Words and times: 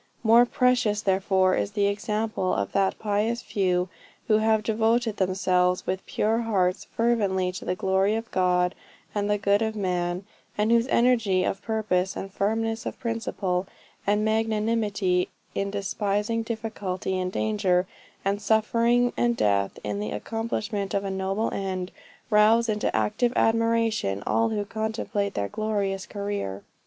More 0.23 0.47
precious 0.47 1.03
therefore, 1.03 1.53
is 1.55 1.73
the 1.73 1.85
example 1.85 2.55
of 2.55 2.71
that 2.71 2.97
pious 2.97 3.43
few 3.43 3.87
who 4.27 4.39
have 4.39 4.63
devoted 4.63 5.17
themselves 5.17 5.85
with 5.85 6.03
pure 6.07 6.39
hearts 6.39 6.85
fervently, 6.85 7.51
to 7.51 7.65
the 7.65 7.75
glory 7.75 8.15
of 8.15 8.31
God, 8.31 8.73
and 9.13 9.29
the 9.29 9.37
good 9.37 9.61
of 9.61 9.75
man, 9.75 10.25
and 10.57 10.71
whose 10.71 10.87
energy 10.87 11.43
of 11.43 11.61
purpose, 11.61 12.15
and 12.15 12.33
firmness 12.33 12.87
of 12.87 12.99
principle, 12.99 13.67
and 14.07 14.25
magnanimity 14.25 15.29
in 15.53 15.69
despising 15.69 16.41
difficulty 16.41 17.19
and 17.19 17.31
danger, 17.31 17.85
and 18.25 18.41
suffering 18.41 19.13
and 19.15 19.37
death, 19.37 19.77
in 19.83 19.99
the 19.99 20.09
accomplishment 20.09 20.95
of 20.95 21.03
a 21.03 21.11
noble 21.11 21.51
end, 21.53 21.91
rouse 22.31 22.67
into 22.67 22.95
active 22.95 23.33
admiration 23.35 24.23
all 24.25 24.49
who 24.49 24.65
contemplate 24.65 25.35
their 25.35 25.47
glorious 25.47 26.07
career." 26.07 26.63